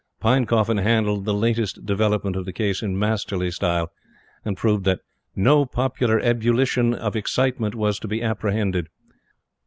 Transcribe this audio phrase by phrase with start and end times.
[0.19, 3.91] Pinecoffin handled the latest development of the case in masterly style,
[4.43, 5.01] and proved that
[5.35, 8.87] no "popular ebullition of excitement was to be apprehended."